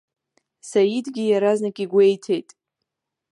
Саидгьы 0.69 1.23
иаразнак 1.27 1.77
игәеиҭеит. 1.83 2.49